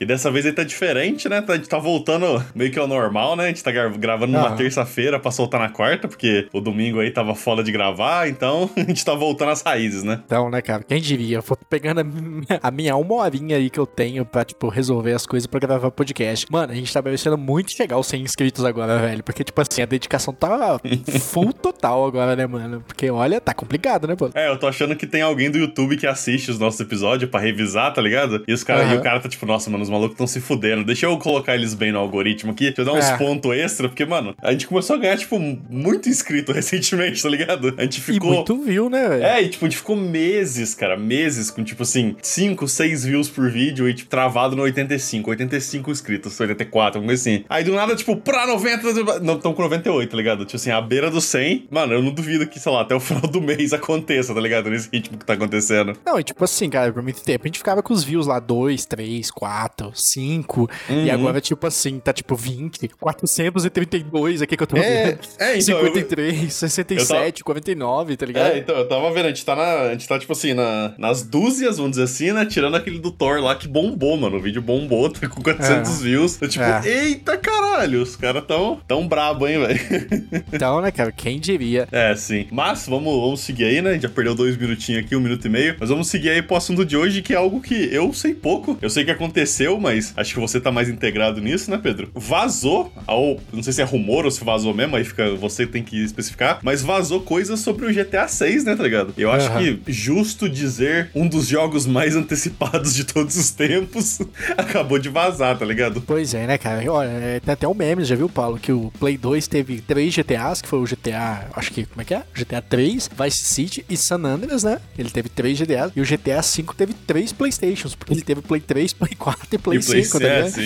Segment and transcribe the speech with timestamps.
[0.00, 1.40] E dessa vez ele tá diferente, né?
[1.40, 3.44] Tá- A gente tá voltando meio que ao normal, né?
[3.44, 4.56] A gente tá gra- gravando numa Aham.
[4.56, 8.80] terça-feira pra soltar na quarta, porque o domingo aí tava foda de gravar, então a
[8.80, 10.20] gente tá voltando às raízes, né?
[10.24, 10.82] Então, né, cara?
[10.82, 11.38] Quem diria?
[11.38, 14.68] Eu vou pegando a minha, a minha uma horinha aí que eu tenho pra, tipo,
[14.68, 16.46] resolver as coisas pra gravar podcast.
[16.50, 19.22] Mano, a gente tá merecendo muito chegar aos 100 inscritos agora, velho.
[19.22, 20.78] Porque, tipo assim, a dedicação tá
[21.20, 22.82] full total agora, né, mano?
[22.86, 24.30] Porque, olha, tá complicado, né, pô?
[24.34, 27.40] É, eu tô achando que tem alguém do YouTube que assiste os nossos episódios pra
[27.40, 28.44] revisar, tá ligado?
[28.46, 28.94] E, os cara, Aham.
[28.94, 30.84] e o cara tá tipo, nossa, mano, os malucos tão se fudendo.
[30.84, 32.66] Deixa eu colocar eles bem no algoritmo aqui.
[32.66, 33.16] Deixa eu dar uns É.
[33.16, 37.74] pontos extra, porque, mano, a gente começou a ganhar, tipo, muito inscrito recentemente, tá ligado?
[37.76, 38.32] A gente E ficou.
[38.34, 39.24] muito viu, né, velho?
[39.24, 43.28] É, e tipo, a gente ficou meses, cara, meses com, tipo assim, 5, 6 views
[43.28, 47.44] por vídeo e, tipo, travado no 85, 85 inscritos, 84, alguma coisa assim.
[47.48, 50.44] Aí do nada, tipo, pra 90, não, estão com 98, tá ligado?
[50.44, 53.00] Tipo assim, à beira do 100, mano, eu não duvido que, sei lá, até o
[53.00, 54.70] final do mês aconteça, tá ligado?
[54.70, 55.96] Nesse ritmo que tá acontecendo.
[56.04, 58.38] Não, e tipo assim, cara, por muito tempo a gente ficava com os views lá
[58.38, 60.70] 2, 3, 4, 5.
[60.88, 61.04] Uhum.
[61.04, 65.18] E agora, tipo assim, tá tipo 20, 432 aqui que eu tô É, vendo.
[65.38, 65.78] é, então.
[65.78, 68.52] eu- 53, 67, 49, tá ligado?
[68.52, 69.80] É, então, eu tava vendo, a gente tá na.
[69.82, 72.46] A gente tá, tipo assim, na, nas dúzias, vamos dizer assim, né?
[72.46, 74.36] Tirando aquele do Thor lá que bombou, mano.
[74.36, 76.40] O vídeo bombou, tá com 400 views.
[76.40, 76.82] Eu, tipo, É.
[76.86, 79.76] eita caralho, os caras tão, tão brabo, hein, velho.
[80.52, 81.86] Então, né, cara, quem diria?
[81.92, 82.46] É, sim.
[82.50, 83.90] Mas vamos, vamos seguir aí, né?
[83.90, 85.76] A gente já perdeu dois minutinhos aqui, um minuto e meio.
[85.78, 88.78] Mas vamos seguir aí pro assunto de hoje, que é algo que eu sei pouco.
[88.80, 92.10] Eu sei que aconteceu, mas acho que você tá mais integrado nisso, né, Pedro?
[92.14, 95.82] Vazou, ou não sei se é rumor ou se vazou mesmo, aí fica, você tem
[95.82, 99.12] que especificar, mas vazou coisas sobre o GTA 6, né, tá ligado?
[99.16, 99.58] Eu acho Aham.
[99.58, 104.20] que justo dizer um dos jogos mais antecipados de todos os tempos
[104.56, 106.00] acabou de vazar, tá ligado?
[106.02, 106.90] Pois é, né, cara?
[106.90, 108.58] Olha, é, tem até o meme, já viu, Paulo?
[108.58, 112.04] Que o Play 2 teve três GTAs, que foi o GTA, acho que, como é
[112.04, 112.22] que é?
[112.34, 114.78] GTA 3, Vice City e San Andreas, né?
[114.98, 115.92] Ele teve três GTAs.
[115.96, 119.58] E o GTA 5 teve três Playstations, porque ele teve Play 3, Play 4 e
[119.58, 120.56] Play E Play 5, tá é, ligado?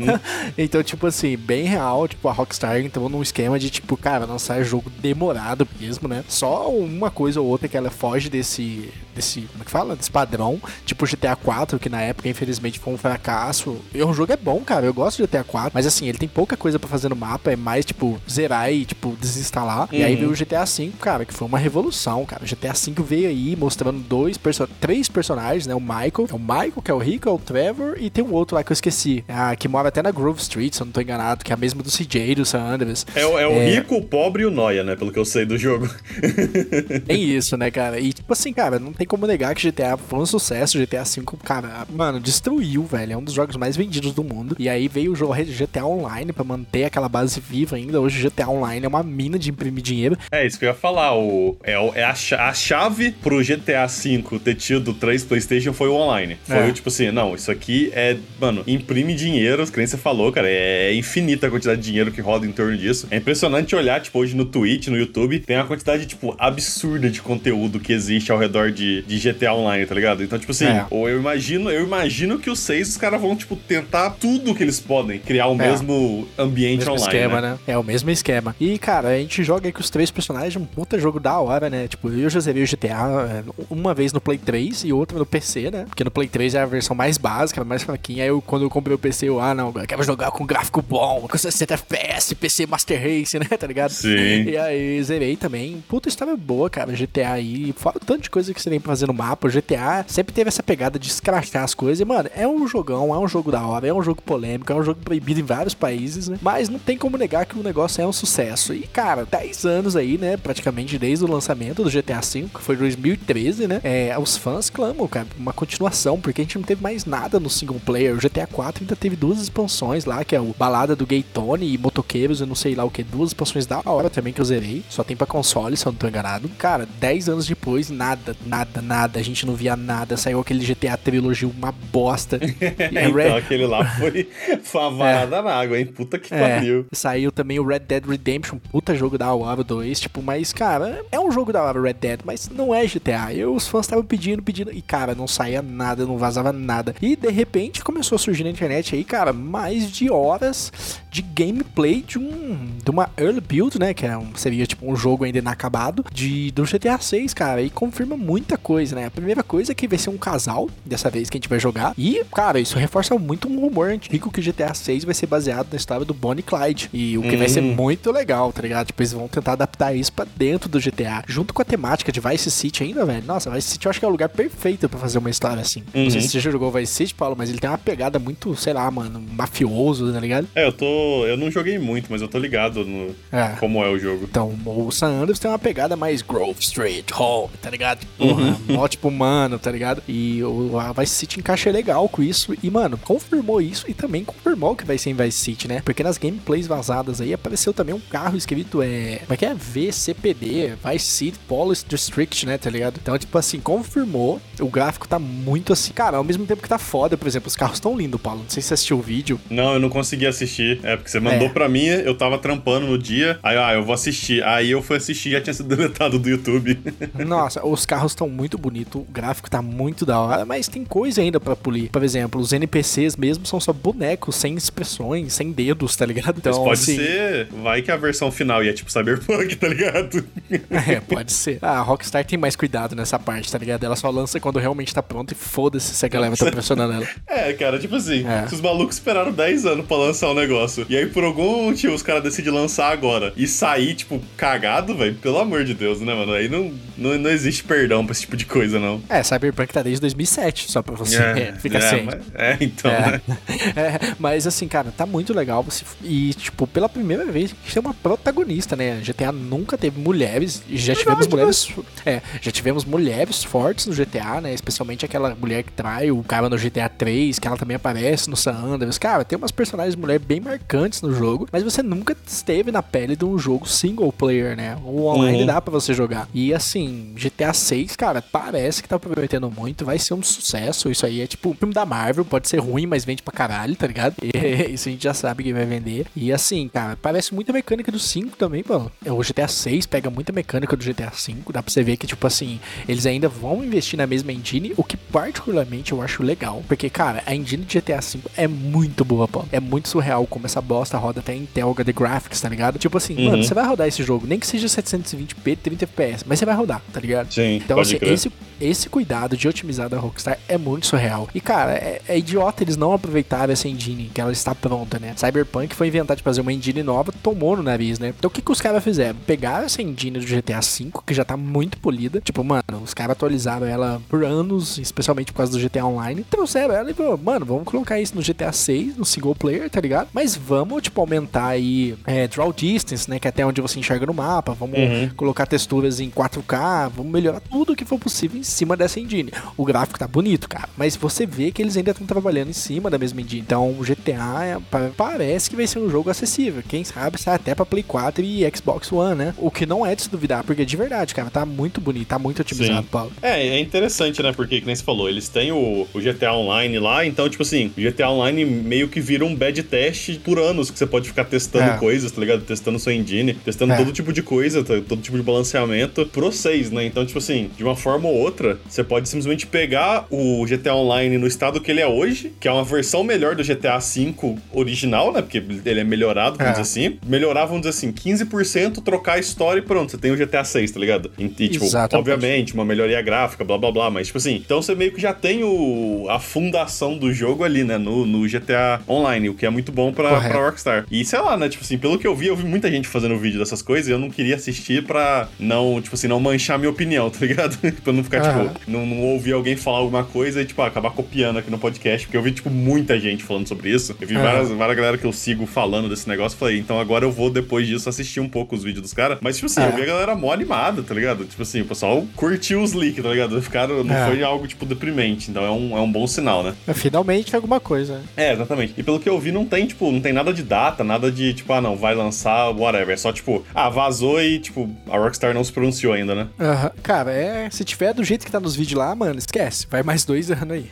[0.00, 0.20] Uhum.
[0.58, 4.62] Então, tipo assim, bem real, tipo, a Rockstar entrou num esquema de, tipo, cara, lançar
[4.62, 6.24] jogo demorado mesmo, né?
[6.28, 9.96] Só uma coisa ou outra que ela foge desse, desse, como é que fala?
[9.96, 13.76] Desse padrão, tipo o GTA 4, que na época, infelizmente, foi um fracasso.
[13.94, 16.28] E o jogo é bom, cara, eu gosto do GTA 4, mas assim, ele tem
[16.28, 19.88] pouca coisa pra fazer no mapa, é mais, tipo, zerar e, tipo, desinstalar.
[19.92, 20.18] E aí Uhum.
[20.20, 22.42] veio o GTA 5, cara, que foi uma revolução, cara.
[22.44, 25.74] O GTA 5 veio aí mostrando dois, perso três personagens, né?
[25.74, 28.32] O Michael, é o Michael, que é o Rico, é o Trevor, e tem um
[28.32, 30.92] outro lá que eu esqueci, ah, que mora até na Grove Street, se eu não
[30.92, 33.06] tô enganado, que é a mesma do CJ, do San Andreas.
[33.14, 33.70] É, o- é o É.
[33.76, 34.96] rico, o pobre e o noia, né?
[34.96, 35.88] Pelo que eu sei do jogo.
[37.06, 37.98] Tem isso, né, cara?
[38.00, 40.78] E tipo assim, cara, não tem como negar que GTA foi um sucesso.
[40.78, 43.12] GTA V, cara, mano, destruiu, velho.
[43.12, 44.56] É um dos jogos mais vendidos do mundo.
[44.58, 48.00] E aí veio o jogo GTA Online pra manter aquela base viva ainda.
[48.00, 50.16] Hoje GTA Online é uma mina de imprimir dinheiro.
[50.30, 51.16] É isso que eu ia falar.
[51.16, 52.14] O, é, é a,
[52.48, 56.36] a chave pro GTA V ter tido três PlayStation foi o online.
[56.44, 56.72] Foi É.
[56.72, 60.48] tipo assim, não, isso aqui é, mano, imprime dinheiro, nem você falou, cara.
[60.48, 63.06] É, é infinita a quantidade de dinheiro que roda em torno disso.
[63.10, 67.20] É impressionante olhar, tipo, hoje no Twitch, no YouTube, tem uma quantidade, tipo, absurda de
[67.22, 70.22] conteúdo que existe ao redor de, de GTA Online, tá ligado?
[70.22, 70.86] Então, tipo assim, É.
[70.90, 74.62] ou eu imagino, eu imagino que os seis, os caras vão, tipo, tentar tudo que
[74.62, 75.56] eles podem, criar o É.
[75.70, 77.06] mesmo ambiente mesmo online.
[77.16, 77.50] esquema, né?
[77.52, 77.58] né?
[77.66, 78.54] É o mesmo esquema.
[78.60, 81.70] E, cara, a gente joga aí com os três personagens, um puta jogo da hora,
[81.70, 81.88] né?
[81.88, 85.26] Tipo, eu já zerei o GTA é, uma vez no Play 3 e outra no
[85.26, 85.84] PC, né?
[85.88, 88.19] Porque no Play 3 é a versão mais básica, mais fraquinha.
[88.20, 90.82] Aí eu, quando eu comprei o PC, eu, ah, não, eu quero jogar com gráfico
[90.82, 93.46] bom, com 60 FPS, PC Master Race, né?
[93.46, 93.90] Tá ligado?
[93.90, 94.44] Sim.
[94.44, 95.82] E aí zerei também.
[95.88, 96.92] Puta história boa, cara.
[96.92, 97.72] GTA aí.
[97.76, 99.48] Fora o tanto de coisa que você tem pra fazer no mapa.
[99.48, 102.00] O GTA sempre teve essa pegada de escrachar as coisas.
[102.00, 104.76] E, mano, é um jogão, é um jogo da hora, é um jogo polêmico, é
[104.76, 106.38] um jogo proibido em vários países, né?
[106.42, 108.74] Mas não tem como negar que o negócio é um sucesso.
[108.74, 110.36] E, cara, 10 anos aí, né?
[110.36, 113.80] Praticamente desde o lançamento do GTA V, que foi 2013, né?
[113.82, 117.48] É, os fãs clamam, cara, uma continuação, porque a gente não teve mais nada no
[117.48, 118.09] single player.
[118.12, 121.72] O GTA 4 ainda teve duas expansões lá, que é o Balada do Gay Tony
[121.74, 124.44] e Motoqueiros, eu não sei lá o que, duas expansões da hora também que eu
[124.44, 124.82] zerei.
[124.88, 126.48] Só tem pra console, se eu não tô enganado.
[126.58, 129.18] Cara, 10 anos depois, nada, nada, nada.
[129.18, 130.16] A gente não via nada.
[130.16, 132.38] Saiu aquele GTA Trilogy, uma bosta.
[132.90, 134.28] Então, Red- aquele lá foi,
[134.62, 135.86] foi uma varada na água, hein?
[135.86, 136.86] Puta que pariu.
[136.90, 141.04] É, saiu também o Red Dead Redemption, puta jogo da hora 2, tipo, mas, cara,
[141.10, 143.32] é um jogo da hora Red Dead, mas não é GTA.
[143.32, 146.94] E os fãs estavam pedindo, pedindo, e, cara, não saía nada, não vazava nada.
[147.00, 150.72] E, de repente, começou a surgir na internet aí, cara, mais de horas
[151.10, 154.96] de gameplay de um de uma early build, né, que é um, seria, tipo, um
[154.96, 159.06] jogo ainda inacabado, de, do GTA 6, cara, e confirma muita coisa, né.
[159.06, 161.60] A primeira coisa é que vai ser um casal, dessa vez, que a gente vai
[161.60, 165.26] jogar, e, cara, isso reforça muito um rumor antigo que o GTA 6 vai ser
[165.26, 166.88] baseado na história do Bonnie Clyde.
[166.92, 167.74] E o que vai ser Hum.
[167.74, 168.86] muito legal, tá ligado?
[168.86, 172.20] Tipo, eles vão tentar adaptar isso pra dentro do GTA, junto com a temática de
[172.20, 173.24] Vice City ainda, velho.
[173.26, 175.80] Nossa, Vice City eu acho que é o lugar perfeito pra fazer uma história assim.
[175.94, 176.04] Uhum.
[176.04, 176.26] Não sei uhum.
[176.26, 178.90] se você já jogou Vice City, Paulo, mas ele tem uma pegada muito, sei lá,
[178.90, 180.48] mano, mafioso, tá ligado?
[180.54, 181.26] É, eu tô.
[181.26, 183.56] Eu não joguei muito, mas eu tô ligado no é.
[183.58, 184.26] como é o jogo.
[184.30, 188.06] Então, o San Andreas tem uma pegada mais Grove Street, Home, tá ligado?
[188.18, 188.74] Porra, uhum.
[188.74, 190.02] mó tipo humano, tá ligado?
[190.08, 192.54] E o a Vice City encaixa legal com isso.
[192.62, 195.82] E, mano, confirmou isso e também confirmou que vai ser em Vice City, né?
[195.84, 199.20] Porque nas gameplays vazadas aí apareceu também um carro escrito, é.
[199.20, 199.54] Como é que é?
[199.54, 202.58] VCPD, Vice City Police District, né?
[202.58, 202.98] Tá ligado?
[203.00, 204.40] Então, tipo assim, confirmou.
[204.60, 205.92] O gráfico tá muito assim.
[205.92, 208.40] Cara, ao mesmo tempo que tá foda, por exemplo, os carros tão lindos, Paulo.
[208.40, 209.40] Não sei se você assistiu o vídeo.
[209.50, 210.80] Não, eu não consegui assistir.
[210.82, 211.50] É, porque você mandou é.
[211.50, 213.38] pra mim, eu tava trampando no dia.
[213.42, 214.42] Aí, ah, eu vou assistir.
[214.44, 216.78] Aí eu fui assistir e já tinha sido deletado do YouTube.
[217.26, 221.20] Nossa, os carros estão muito bonitos, o gráfico tá muito da hora, mas tem coisa
[221.20, 221.90] ainda para polir.
[221.90, 226.38] Por exemplo, os NPCs mesmo são só bonecos, sem expressões, sem dedos, tá ligado?
[226.38, 226.96] Então, mas pode assim...
[226.96, 227.48] ser.
[227.62, 230.24] Vai que a versão final ia tipo Cyberpunk, tá ligado?
[230.70, 231.58] é, pode ser.
[231.62, 233.84] Ah, a Rockstar tem mais cuidado nessa parte, tá ligado?
[233.84, 237.08] Ela só lança quando realmente tá pronto e foda-se se a galera tá pressionando ela.
[237.26, 238.48] É, cara, tipo assim, é.
[238.48, 241.64] se os malucos esperaram 10 anos pra lançar o um negócio, e aí por algum
[241.64, 246.00] motivo os caras decidem lançar agora e sair, tipo, cagado, velho, pelo amor de Deus,
[246.00, 246.32] né, mano?
[246.32, 249.02] Aí não, não, não existe perdão pra esse tipo de coisa, não.
[249.10, 252.04] É, Cyberpunk tá desde 2007, só pra você é, ficar é, sem.
[252.04, 253.10] Mas, é, então, é.
[253.10, 253.38] Né?
[253.76, 255.62] é, mas assim, cara, tá muito legal.
[255.62, 259.00] Você, e, tipo, pela primeira vez, a gente tem uma protagonista, né?
[259.02, 261.68] GTA nunca teve mulheres, já tivemos mulheres.
[262.06, 264.54] É, já tivemos mulheres fortes no GTA, né?
[264.54, 268.36] Especialmente aquela mulher que trai o cara no GTA 3, que ela também aparece no
[268.36, 268.98] San Andreas.
[268.98, 273.16] Cara, tem umas personagens mulheres bem marcantes no jogo, mas você nunca esteve na pele
[273.16, 274.76] de um jogo single player, né?
[274.84, 275.46] O online uhum.
[275.46, 276.28] dá pra você jogar.
[276.32, 280.90] E assim, GTA 6, cara, parece que tá prometendo muito, vai ser um sucesso.
[280.90, 283.76] Isso aí é tipo um filme da Marvel, pode ser ruim, mas vende pra caralho,
[283.76, 284.14] tá ligado?
[284.30, 286.06] E, isso a gente já sabe que vai vender.
[286.14, 288.90] E assim, cara, parece muito a mecânica do 5 também, mano.
[289.06, 292.24] O GTA 6 pega muita mecânica do GTA 5, dá pra você ver que, tipo
[292.26, 296.62] assim, eles ainda vão investir na mesma engine, o que particularmente eu acho legal.
[296.68, 299.44] Porque, cara, a engine de GTA 5 é muito boa, pô.
[299.50, 302.78] É muito surreal como essa bosta roda até Intel HD Graphics, tá ligado?
[302.78, 303.30] Tipo assim, uhum.
[303.30, 306.54] mano, você vai rodar esse jogo, nem que seja 720p, 30 FPS, mas você vai
[306.54, 307.32] rodar, tá ligado?
[307.32, 307.56] Sim.
[307.56, 311.28] Então, assim, esse, esse cuidado de otimizar da Rockstar é muito surreal.
[311.34, 315.14] E, cara, é, é, idiota eles não aproveitarem essa engine, que ela está pronta, né?
[315.16, 318.12] Cyberpunk foi inventado de fazer uma engine nova, tomou no nariz, né?
[318.16, 319.18] Então, o que, que os caras fizeram?
[319.26, 322.20] Pegaram essa engine do GTA V, que já tá muito polida.
[322.20, 326.24] Tipo, mano, os caras atualizaram ela por anos, especialmente por causa do GTA Online.
[326.28, 329.80] Trouxeram ela e falou, mano, vamos colocar isso no GTA 6, no single player, tá
[329.80, 330.08] ligado?
[330.12, 333.20] Mas vamos, tipo, aumentar aí é, draw distance, né?
[333.20, 334.52] Que é até onde você enxerga no mapa.
[334.52, 335.10] Vamos uhum.
[335.16, 339.32] colocar texturas em 4K, vamos melhorar tudo que for possível em cima dessa engine.
[339.56, 342.90] O gráfico tá bonito, cara, mas você vê que eles ainda estão trabalhando em cima
[342.90, 343.42] da mesma engine.
[343.42, 346.62] Então, o GTA é, parece que vai ser um jogo acessível.
[346.66, 349.34] Quem sabe sai até pra Play 4 e Xbox One, né?
[349.38, 352.18] O que não é de se duvidar, porque de verdade, cara, tá muito bonito, tá
[352.18, 352.88] muito otimizado, Sim.
[352.90, 353.12] Paulo.
[353.22, 354.32] É, é interessante, né?
[354.32, 357.80] Porque, como você falou, eles têm o, o GTA Online lá, então, tipo assim, o
[357.80, 361.72] GTA Online meio que vira um bad test por anos que você pode ficar testando
[361.72, 361.76] é.
[361.76, 362.42] coisas, tá ligado?
[362.42, 363.76] Testando sua engine, testando é.
[363.76, 366.84] todo tipo de coisa, todo tipo de balanceamento pro 6, né?
[366.84, 371.18] Então, tipo assim, de uma forma ou outra, você pode simplesmente pegar o GTA Online
[371.18, 374.14] no estado que ele é hoje, que é uma versão melhor do GTA V
[374.52, 375.22] original, né?
[375.22, 376.60] Porque ele é melhorado, vamos é.
[376.60, 376.98] dizer assim.
[377.06, 380.70] Melhorar, vamos dizer assim, 15%, trocar a história e pronto, você tem o GTA 6,
[380.70, 381.10] tá ligado?
[381.18, 381.96] E, tipo, Exatamente.
[381.96, 385.12] obviamente, uma melhoria gráfica, blá blá blá, mas tipo assim, então você meio que já
[385.12, 387.78] tem o, a fundação do jogo ali, né?
[387.78, 390.84] No, no GTA Online, o que é muito bom pra, pra Rockstar.
[390.90, 391.48] E sei lá, né?
[391.48, 393.92] Tipo assim, pelo que eu vi, eu vi muita gente fazendo vídeo dessas coisas e
[393.92, 397.56] eu não queria assistir pra não, tipo assim, não manchar minha opinião, tá ligado?
[397.82, 401.38] pra não ficar, tipo, não, não ouvir alguém falar alguma coisa e, tipo, acabar copiando
[401.38, 403.96] aqui no podcast, porque eu vi, tipo, muita gente falando sobre isso.
[404.00, 406.38] Eu vi várias, várias galera que eu sigo falando desse negócio.
[406.38, 409.18] Falei, então agora eu vou, depois disso, assistir um pouco os vídeos dos caras.
[409.20, 409.68] Mas, tipo assim, é.
[409.68, 411.24] eu vi a galera mó animada, tá ligado?
[411.24, 413.40] Tipo assim, o pessoal curtiu os leaks, tá ligado?
[413.42, 414.06] Ficaram, não é.
[414.06, 415.30] foi algo, tipo, deprimente.
[415.30, 416.54] Então é um, é um bom sinal, né?
[416.66, 418.02] É, finalmente alguma coisa.
[418.16, 418.74] É, exatamente.
[418.76, 421.32] E pelo que eu vi, não tem, tipo, não tem nada de data, nada de,
[421.32, 422.92] tipo, ah, não, vai lançar, whatever.
[422.92, 426.26] É só, tipo, ah, vazou e, tipo, a Rockstar não se pronunciou ainda, né?
[426.38, 426.70] Uhum.
[426.82, 427.48] Cara, é.
[427.50, 429.66] Se tiver do jeito que tá nos vídeos lá, mano, esquece.
[429.70, 430.66] Vai mais dois anos aí.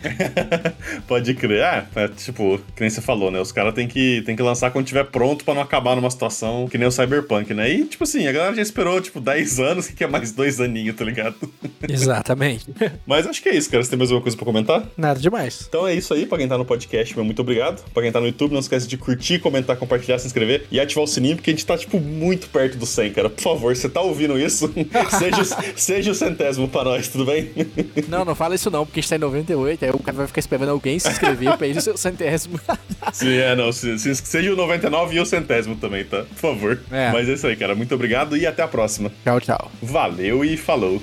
[1.06, 1.60] Pode crer.
[1.60, 3.40] É, é, tipo, que nem você falou, né?
[3.40, 6.66] Os caras tem que, tem que lançar quando tiver pronto pra não acabar numa situação
[6.68, 7.70] que nem o Cyberpunk, né?
[7.70, 10.96] E, tipo assim, a galera já esperou, tipo, 10 anos, que é mais dois aninhos,
[10.96, 11.36] tá ligado?
[11.88, 12.66] Exatamente.
[13.06, 13.82] Mas acho que é isso, cara.
[13.82, 14.84] Você tem mais alguma coisa pra comentar?
[14.96, 15.64] Nada demais.
[15.68, 17.84] Então é isso aí, pra quem tá no podcast, meu muito obrigado.
[17.92, 21.04] Pra quem tá no YouTube, não esquece de curtir, comentar, compartilhar, se inscrever e ativar
[21.04, 23.30] o sininho, porque a gente tá, tipo, muito perto do 100, cara.
[23.30, 24.72] Por favor, você tá ouvindo isso?
[25.18, 25.44] seja,
[25.76, 27.50] seja o centésimo pra nós, tudo bem?
[28.08, 30.26] Não, não fala isso não, porque a gente tá em 98, aí o cara vai
[30.26, 32.58] ficar esperando alguém se inscrever pra ele ser o centésimo.
[33.12, 33.72] Sim, é, não.
[33.72, 36.24] Se, se, seja o 99 e o centésimo também, tá?
[36.24, 36.80] Por favor.
[36.90, 37.10] É.
[37.12, 37.74] Mas é isso aí, cara.
[37.74, 39.10] Muito obrigado e até a próxima.
[39.24, 39.70] tchau, tchau.
[39.82, 41.00] Valeu e falou.